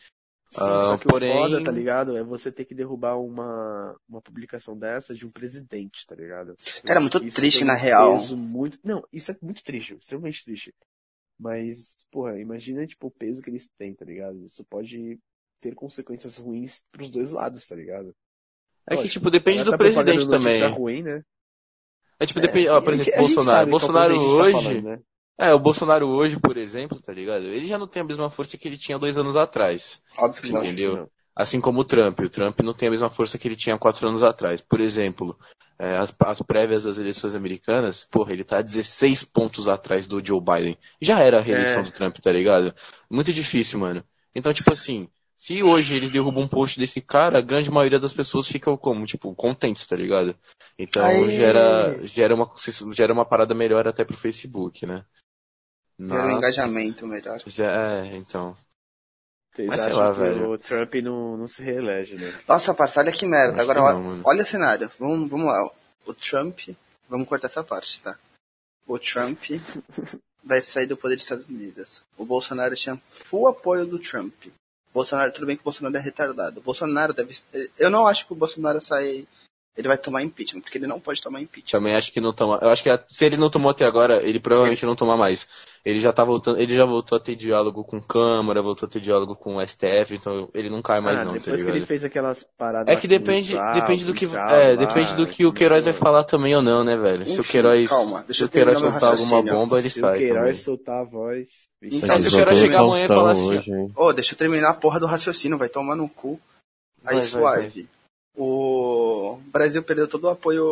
[0.50, 2.16] Sim, Ah, só que porém- o foda, tá ligado?
[2.16, 6.50] É você ter que derrubar uma, uma publicação dessa de um presidente, tá ligado?
[6.50, 8.12] Eu Cara, acho muito isso triste, tem na um real.
[8.12, 8.78] peso muito...
[8.84, 10.74] Não, isso é muito triste, extremamente triste.
[11.38, 14.44] Mas, porra, imagina, tipo, o peso que eles têm, tá ligado?
[14.44, 15.18] Isso pode
[15.60, 18.14] ter consequências ruins pros dois lados, tá ligado?
[18.88, 20.62] É que, tipo, depende do tá presidente também.
[20.70, 21.22] ruim, né?
[22.18, 23.70] É tipo, depende, É, ó, a por exemplo, Bolsonaro.
[23.70, 24.52] Bolsonaro tá hoje.
[24.64, 24.98] falando, né?
[25.38, 27.44] É, o Bolsonaro hoje, por exemplo, tá ligado?
[27.44, 30.00] Ele já não tem a mesma força que ele tinha dois anos atrás.
[30.18, 30.58] Óbvio que.
[30.58, 30.96] Entendeu?
[30.96, 31.10] Não.
[31.34, 32.18] Assim como o Trump.
[32.20, 34.60] O Trump não tem a mesma força que ele tinha quatro anos atrás.
[34.60, 35.38] Por exemplo,
[35.78, 40.40] é, as, as prévias das eleições americanas, porra, ele tá 16 pontos atrás do Joe
[40.42, 40.76] Biden.
[41.00, 41.84] Já era a reeleição É.
[41.84, 42.74] do Trump, tá ligado?
[43.08, 44.04] Muito difícil, mano.
[44.34, 45.08] Então, tipo assim,
[45.42, 49.06] se hoje eles derrubam um post desse cara, a grande maioria das pessoas ficam como?
[49.06, 50.36] Tipo, contentes, tá ligado?
[50.78, 52.52] Então Aí- gera, gera, uma,
[52.92, 55.02] gera uma parada melhor até pro Facebook, né?
[55.98, 57.40] Era um Mas- engajamento melhor.
[57.46, 57.70] Já,
[58.04, 58.54] é, então.
[59.54, 60.50] Vocês Mas sei acham lá, que velho.
[60.52, 62.38] o Trump não, não se reelege, né?
[62.46, 63.60] Nossa, parça, olha que merda.
[63.62, 64.22] Acho Agora, não, mano.
[64.24, 64.90] olha o cenário.
[64.98, 65.70] Vamos, vamos lá.
[66.06, 66.68] O Trump.
[67.08, 68.16] Vamos cortar essa parte, tá?
[68.86, 69.38] O Trump
[70.44, 72.02] vai sair do poder dos Estados Unidos.
[72.16, 74.34] O Bolsonaro tinha full apoio do Trump.
[74.92, 76.60] Bolsonaro, tudo bem que o Bolsonaro é retardado.
[76.60, 77.36] O Bolsonaro deve.
[77.78, 79.26] Eu não acho que o Bolsonaro sai.
[79.76, 81.70] Ele vai tomar impeachment, porque ele não pode tomar impeachment.
[81.70, 82.58] Também acho que não toma.
[82.60, 85.46] Eu acho que se ele não tomou até agora, ele provavelmente não toma mais.
[85.84, 89.00] Ele já tá voltando, ele já voltou a ter diálogo com Câmara, voltou a ter
[89.00, 91.76] diálogo com o STF, então ele não cai mais ah, não, tá depois que ligado?
[91.76, 92.94] ele fez aquelas paradas.
[92.94, 96.24] É que o depende, depende do que, é, depende do que o Queiroz vai falar
[96.24, 97.24] também ou não, né, velho?
[97.24, 100.02] se o Enfim, Queiroz, calma, deixa se o Queiroz soltar alguma bomba, ele Se o
[100.02, 100.28] sai também.
[100.28, 101.48] Queiroz soltar a voz.
[101.82, 103.92] Então, Eles se o Queiroz chegar amanhã e falar assim?
[103.96, 106.38] Ô, deixa eu terminar a porra do raciocínio, vai tomar no cu.
[107.02, 107.88] Aí Vai, vai, suave.
[108.36, 110.64] O Brasil perdeu todo o apoio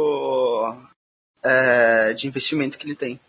[1.43, 3.21] é, de investimento que ele tem.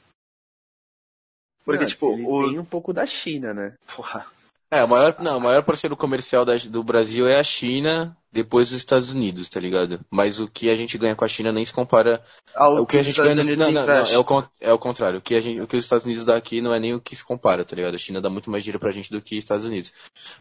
[1.65, 2.49] Porque, Não, tipo, ele o.
[2.49, 3.75] tem um pouco da China, né?
[3.95, 4.25] Porra.
[4.71, 8.67] É, o maior, não, o maior parceiro comercial da- do Brasil é a China, depois
[8.69, 9.99] os Estados Unidos, tá ligado?
[10.11, 12.21] Mas o que a gente ganha com a China nem se compara
[12.53, 14.71] Ao o que a os gente Estados ganha Unidos não, não, não, é, o, é
[14.73, 15.17] o contrário.
[15.17, 16.99] O que, a gente, o que os Estados Unidos dá aqui não é nem o
[17.01, 17.95] que se compara, tá ligado?
[17.95, 19.91] A China dá muito mais dinheiro pra gente do que os Estados Unidos.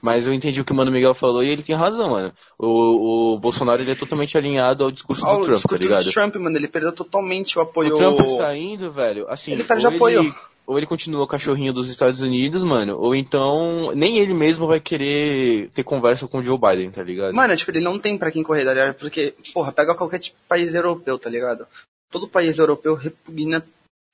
[0.02, 2.30] Mas eu entendi o que o Mano Miguel falou e ele tem razão, mano.
[2.58, 5.82] O, o Bolsonaro ele é totalmente alinhado ao discurso Ó, do o Trump, tá discurso
[5.82, 6.04] ligado?
[6.04, 7.94] do Trump, mano, ele perdeu totalmente o apoio.
[7.94, 10.20] O Trump saindo, velho, assim, Ele perde apoio.
[10.20, 10.34] Ele,
[10.68, 14.78] ou ele continua o cachorrinho dos Estados Unidos, mano, ou então nem ele mesmo vai
[14.78, 17.35] querer ter conversa com o Joe Biden, tá ligado?
[17.35, 18.94] Mano, tipo, ele não tem pra quem correr, tá ligado?
[18.96, 21.66] Porque, porra, pega qualquer tipo, país europeu, tá ligado?
[22.11, 23.64] Todo país europeu repugna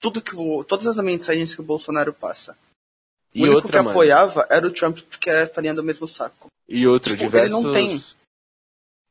[0.00, 2.56] tudo que o, todas as mensagens que o Bolsonaro passa.
[3.34, 3.90] O e único outra, que mano.
[3.90, 6.46] apoiava era o Trump porque é farinha do mesmo saco.
[6.68, 8.00] E outro, Tipo, diversos, ele não tem.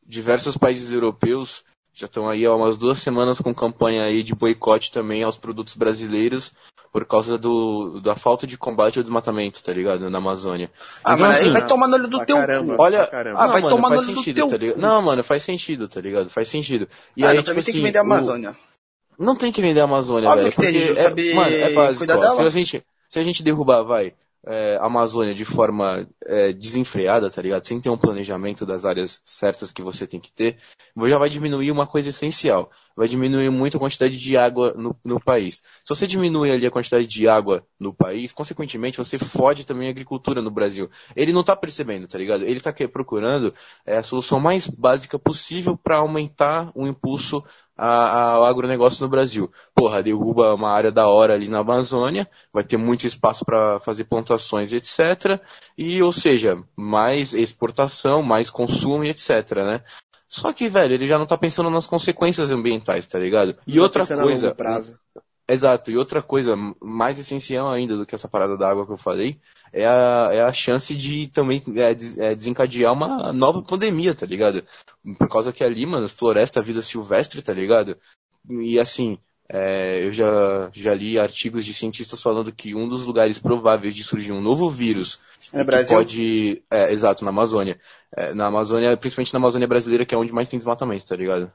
[0.06, 1.62] diversos países europeus
[1.94, 5.76] já estão aí há umas duas semanas com campanha aí de boicote também aos produtos
[5.76, 6.52] brasileiros
[6.92, 10.10] por causa do, da falta de combate ao desmatamento, tá ligado?
[10.10, 10.72] Na Amazônia.
[11.04, 12.76] Ah, Então, mas aí assim, vai tomar no olho do teu caramba.
[12.76, 12.82] cu.
[12.82, 13.40] Olha, caramba.
[13.40, 14.80] Ah, não, vai mano, tomar no olho do sentido, teu tá ligado?
[14.80, 16.30] Não, mano, faz sentido, tá ligado?
[16.30, 16.88] Faz sentido.
[17.18, 18.58] E ah, aí, não, tipo também tem que assim, vender a o- Amazônia.
[19.18, 20.56] Não tem que vender a Amazônia, Óbvio velho.
[20.56, 21.98] que tem, porque gente é, mano, é básico.
[22.00, 22.20] cuidar ó.
[22.20, 22.36] dela.
[22.36, 24.14] Se a gente, se a gente derrubar, vai,
[24.46, 27.64] é, Amazônia de forma é, desenfreada, tá ligado?
[27.64, 30.58] Sem ter um planejamento das áreas certas que você tem que ter,
[31.08, 32.70] já vai diminuir uma coisa essencial.
[32.96, 35.62] Vai diminuir muito a quantidade de água no, no país.
[35.84, 39.92] Se você diminui ali a quantidade de água no país, consequentemente você fode também a
[39.92, 40.90] agricultura no Brasil.
[41.16, 42.44] Ele não tá percebendo, tá ligado?
[42.44, 43.54] Ele tá procurando
[43.86, 47.44] é, a solução mais básica possível para aumentar o impulso
[47.78, 49.52] a- ao agronegócio no Brasil.
[49.76, 54.06] Porra, derruba uma área da hora ali na Amazônia, vai ter muito espaço para fazer
[54.06, 55.40] plantações, etc.
[55.78, 59.84] E, ou seja, mais exportação, mais consumo etc, né?
[60.28, 63.56] Só que, velho, ele já não tá pensando nas consequências ambientais, tá ligado?
[63.68, 64.56] E Tá outra coisa.
[65.48, 68.98] Exato, e outra coisa mais essencial ainda do que essa parada da água que eu
[68.98, 69.38] falei
[69.74, 74.64] é a, é a chance de também é, é, desencadear uma nova pandemia, tá ligado?
[75.18, 77.98] Por causa que ali, mano, floresta, vida silvestre, tá ligado?
[78.50, 79.18] E assim,
[79.50, 84.04] é, eu já, já li artigos de cientistas falando que um dos lugares prováveis de
[84.04, 85.20] surgir um novo vírus
[85.52, 85.98] É Brasil?
[85.98, 86.64] pode.
[86.72, 87.78] É, exato, na Amazônia.
[88.16, 91.52] É, na Amazônia, principalmente na Amazônia brasileira, que é onde mais tem desmatamento, tá ligado?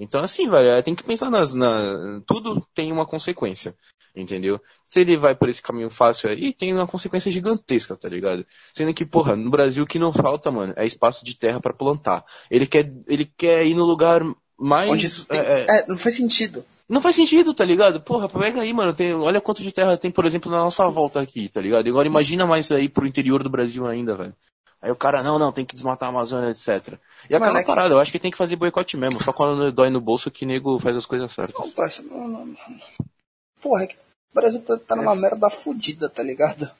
[0.00, 1.52] Então, assim, velho, é, tem que pensar nas.
[1.52, 2.22] Na...
[2.26, 3.76] Tudo tem uma consequência,
[4.16, 4.58] entendeu?
[4.82, 8.46] Se ele vai por esse caminho fácil aí, tem uma consequência gigantesca, tá ligado?
[8.72, 11.74] Sendo que, porra, no Brasil o que não falta, mano, é espaço de terra pra
[11.74, 12.24] plantar.
[12.50, 14.22] Ele quer, ele quer ir no lugar
[14.58, 14.88] mais.
[14.88, 15.38] Onde tem...
[15.38, 16.64] é, é, É, não faz sentido.
[16.88, 18.00] não faz sentido, tá ligado?
[18.00, 18.94] Porra, pega aí, mano.
[18.94, 21.86] Tem, olha quanto de terra tem, por exemplo, na nossa volta aqui, tá ligado?
[21.86, 24.34] Agora imagina mais aí pro interior do Brasil ainda, velho.
[24.82, 26.98] Aí o cara, não, não, tem que desmatar a Amazônia, etc.
[27.28, 29.32] E Mano, aquela é que- parada, eu acho que tem que fazer boicote mesmo, só
[29.32, 31.58] quando dói no bolso que nego faz as coisas certas.
[31.58, 32.56] Não, parça, não, não, não.
[33.60, 36.70] Porra, é que o Brasil tá, tá numa merda fodida, tá ligado?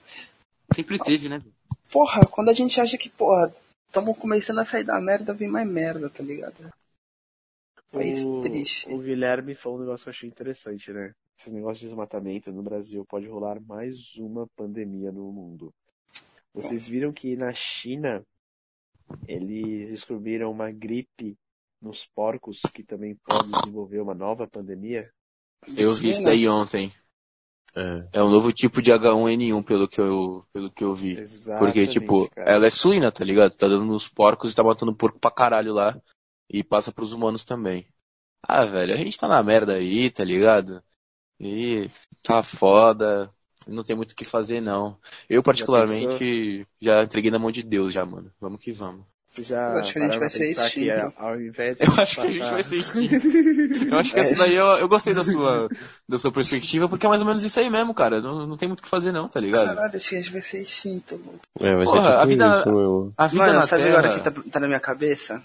[0.74, 1.42] Sempre teve, né?
[1.90, 3.54] Porra, quando a gente acha que, porra,
[3.86, 6.72] estamos começando a sair da merda, vem mais merda, tá ligado?
[7.92, 8.88] País o, triste.
[8.88, 11.12] o Guilherme falou um negócio que eu achei interessante, né?
[11.38, 15.72] Esse negócio de desmatamento no Brasil pode rolar mais uma pandemia no mundo.
[16.52, 18.24] Vocês viram que na China
[19.26, 21.36] eles descobriram uma gripe
[21.80, 25.10] nos porcos que também pode desenvolver uma nova pandemia?
[25.76, 26.92] Eu vi isso daí ontem.
[27.74, 28.18] É.
[28.18, 31.14] É um novo tipo de H1N1, pelo que eu, pelo que eu vi.
[31.14, 32.50] Porque, Exatamente, tipo, cara.
[32.50, 33.56] ela é suína, tá ligado?
[33.56, 36.00] Tá dando nos porcos e tá matando porco pra caralho lá.
[36.48, 37.86] E passa pros humanos também.
[38.42, 40.82] Ah, velho, a gente tá na merda aí, tá ligado?
[41.38, 41.88] E
[42.24, 43.30] tá foda.
[43.66, 44.96] Não tem muito o que fazer, não.
[45.28, 48.30] Eu, particularmente, já, entreguei na mão de Deus já, mano.
[48.40, 49.02] Vamos que vamos.
[49.38, 51.12] Já Eu acho que a gente vai ser extinto.
[51.16, 53.14] ao ao invés de Eu acho que a gente passar- vai ser extinto.
[53.86, 55.68] Eu acho que essa daí eu, eu gostei da sua,
[56.08, 58.20] da sua perspectiva, porque é mais ou menos isso aí mesmo, cara.
[58.20, 59.68] Não, não tem muito o que fazer, não, tá ligado?
[59.76, 61.38] Caralho, acho que a gente vai ser extinto, louco.
[61.60, 63.14] É, vai Porra, ser tipo a vida- isso mesmo.
[63.16, 63.98] A vida Mano, na sabe Terra...
[63.98, 65.42] agora que tá, tá na minha cabeça?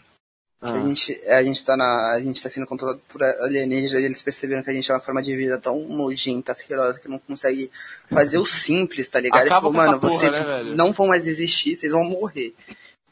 [0.68, 0.74] Ah.
[0.74, 2.12] a gente, é, a gente tá na.
[2.14, 5.00] A gente tá sendo controlado por alienígenas e eles perceberam que a gente é uma
[5.00, 7.70] forma de vida tão nojenta, asquerosa, que não consegue
[8.10, 9.46] fazer o simples, tá ligado?
[9.46, 10.32] Acaba falou, com essa mano, porra, vocês
[10.66, 12.56] né, não vão mais existir, vocês vão morrer.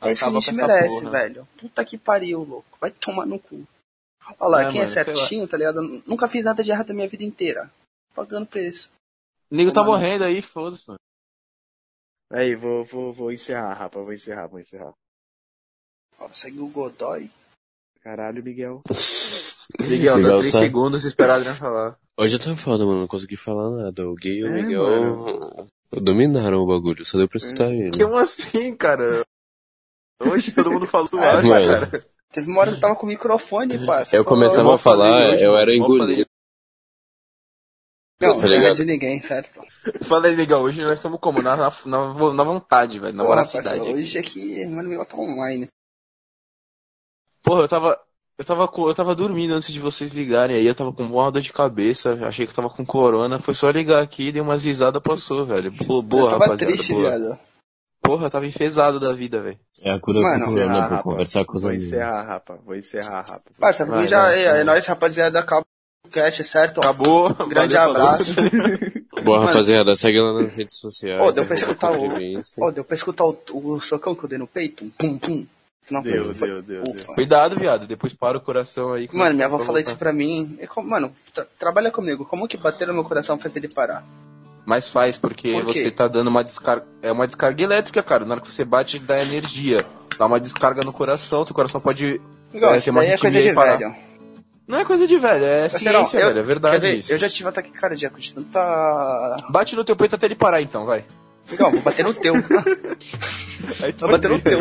[0.02, 1.12] É isso que a Acaba gente merece, porra.
[1.12, 1.48] velho.
[1.58, 2.78] Puta que pariu, louco.
[2.82, 3.66] Vai tomar no cu.
[4.40, 5.20] Olha lá, É, quem mano, é sei lá.
[5.20, 5.82] certinho, tá ligado?
[6.06, 7.72] Nunca fiz nada de errado na minha vida inteira.
[8.16, 8.90] Pagando preço.
[9.52, 9.94] O nego tá Mano.
[9.94, 11.00] morrendo aí, foda-se, mano.
[12.32, 14.92] Aí, vou, vou, vou encerrar, rapa, vou encerrar, vou encerrar.
[16.20, 17.30] Ó, segue o Godoy.
[18.04, 18.82] Caralho, Miguel.
[19.88, 21.98] Miguel, dá 3 tá- segundos esperado pra falar.
[22.20, 23.00] Hoje eu tô foda, mano.
[23.02, 24.08] Não consegui falar nada.
[24.08, 27.06] O Gui e o É, Miguel dominaram o bagulho.
[27.06, 27.98] Só deu pra escutar ele.
[27.98, 29.24] Como assim, cara?
[30.22, 31.66] Hoje todo mundo fala suave, Mano.
[31.66, 32.06] cara.
[32.32, 34.16] Teve uma hora que eu tava com o microfone, parça.
[34.16, 36.26] Eu Falou, começava a falar, hoje, eu mano, era engolido.
[38.22, 39.62] Não, tá não é de ninguém, certo?
[40.04, 41.42] Fala aí, Miguel, hoje nós estamos como?
[41.42, 43.80] Na, na, na, na vontade, velho, na Porra, voracidade.
[43.80, 45.68] parça, hoje aqui, mano, o Miguel tá online.
[47.44, 48.00] Porra, eu tava.
[48.36, 51.32] Eu tava, com- eu tava dormindo antes de vocês ligarem aí, eu tava com uma
[51.32, 54.64] dor de cabeça, achei que eu tava com corona, foi só ligar aqui, dei umas
[54.64, 55.72] risadas, passou, velho.
[55.86, 57.10] Pô, boa, eu tava rapaziada, triste, boa.
[57.12, 57.40] viado.
[58.02, 59.60] Porra, eu tava enfesado da vida, velho.
[59.84, 61.04] É a cura Mano, do corona pra rapa.
[61.04, 61.88] conversar com os Vou amigos.
[61.88, 63.42] encerrar, rapa, vou encerrar, rapa.
[63.60, 64.62] Parça, pra Vai, mim já vai, é, vai.
[64.62, 65.40] é nóis, rapaziada.
[65.40, 65.64] Acaba
[66.06, 66.80] o cast, certo?
[66.82, 67.30] Acabou.
[67.48, 68.36] Grande valeu, abraço.
[69.24, 69.46] Boa, Mano.
[69.52, 71.22] rapaziada, segue lá nas redes sociais.
[71.22, 72.66] Ô, deu pra arroba escutar o-.
[72.66, 74.84] Ó, deu pra escutar o, o socão que eu dei no peito?
[74.98, 75.46] Pum, pum.
[75.90, 77.14] Deu, deu, deu, Ufa.
[77.14, 79.10] Cuidado, viado, depois para o coração aí.
[79.12, 80.56] Mano, minha avó falou isso pra mim.
[80.60, 82.26] É como- mano, tra- trabalha comigo.
[82.26, 84.04] Como que bater no meu coração faz ele parar?
[84.66, 86.86] Mas faz, porque Por você tá dando uma descarga.
[87.02, 88.24] É uma descarga elétrica, cara.
[88.24, 89.86] Na hora que você bate, dá energia.
[90.18, 92.22] Dá uma descarga no coração, teu coração pode.
[92.54, 93.96] Igual, É, isso daí é coisa de velho.
[94.66, 96.40] Não é coisa de velho, é Parceirão, ciência, eu- velho.
[96.40, 96.96] É verdade ver?
[96.96, 97.12] isso.
[97.12, 99.46] Eu já tive ataque cardíaco de tanta.
[99.50, 101.04] Bate no teu peito até ele parar, então, vai.
[101.52, 102.34] Legal, vou bater no teu.
[103.82, 104.60] Aí tu Vou bater no teu.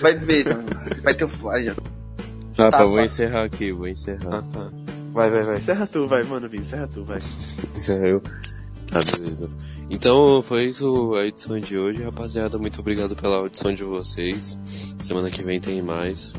[0.00, 0.44] Vai ver,
[1.02, 1.50] vai ter o.
[1.50, 1.74] Aí, ó.
[2.58, 4.38] Rapa, Tá, vou encerrar aqui, vou encerrar.
[4.38, 4.70] Ah, tá.
[5.12, 5.56] Vai, vai, vai.
[5.58, 7.18] Encerra tu, vai, mano, Vini, encerra tu, vai.
[8.04, 8.20] Eu...
[8.20, 9.50] Tá, beleza.
[9.90, 12.58] Então foi isso a edição de hoje, rapaziada.
[12.58, 14.58] Muito obrigado pela audição de vocês.
[15.00, 16.34] Semana que vem tem mais.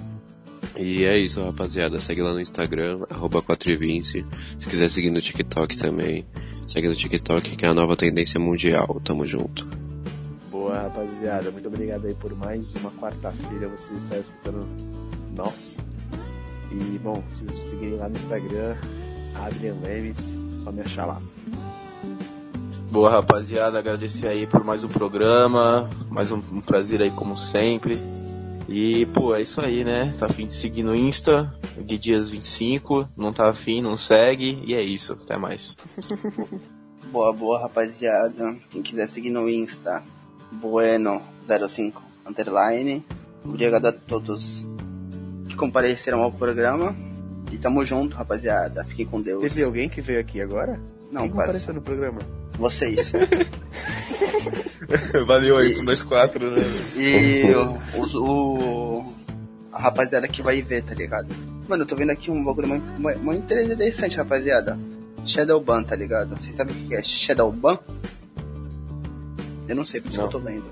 [0.77, 1.99] E é isso, rapaziada.
[1.99, 4.25] Segue lá no Instagram, arroba 420.
[4.59, 6.25] Se quiser seguir no TikTok também,
[6.67, 8.99] segue no TikTok, que é a nova tendência mundial.
[9.03, 9.69] Tamo junto.
[10.49, 11.51] Boa, rapaziada.
[11.51, 13.69] Muito obrigado aí por mais uma quarta-feira.
[13.69, 14.67] Você está escutando
[15.35, 15.79] nós.
[16.71, 18.75] E, bom, se vocês seguirem lá no Instagram,
[19.35, 21.21] Adrian Lemes, só me achar lá.
[22.89, 23.77] Boa, rapaziada.
[23.77, 25.89] Agradecer aí por mais um programa.
[26.09, 27.99] Mais um, um prazer aí, como sempre.
[28.67, 30.13] E, pô, é isso aí, né?
[30.17, 35.13] Tá afim de seguir no Insta, Guidias25, não tá afim, não segue, e é isso,
[35.13, 35.75] até mais.
[37.11, 38.55] Boa, boa, rapaziada.
[38.69, 40.01] Quem quiser seguir no Insta,
[40.61, 43.05] Bueno05 underline.
[43.45, 44.65] Obrigado a todos
[45.47, 46.95] que compareceram ao programa.
[47.51, 48.83] E tamo junto, rapaziada.
[48.83, 49.43] Fiquem com Deus.
[49.43, 50.79] Teve alguém que veio aqui agora?
[51.11, 52.19] Não, Quem apareceu no programa?
[52.57, 53.11] Vocês.
[55.25, 56.61] Valeu aí com nós quatro, né?
[56.97, 59.13] E o, os- o-
[59.71, 61.27] a rapaziada que vai ver, tá ligado?
[61.67, 62.67] Mano, eu tô vendo aqui um bagulho
[63.21, 64.77] muito, interessante, rapaziada.
[65.25, 66.35] Shadowban, tá ligado?
[66.39, 67.79] Vocês sabem o que é Shadowban?
[69.67, 70.65] Eu não sei, por isso eu tô lendo.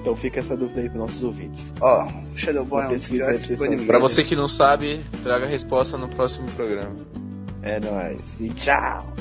[0.00, 1.72] Então fica essa dúvida aí pros nossos ouvintes.
[1.80, 3.46] Ó, o Shadowban é um dos piores.
[3.86, 6.96] Pra você que não sabe, traga a resposta no próximo programa.
[7.62, 8.40] É nóis.
[8.40, 9.12] E tchau!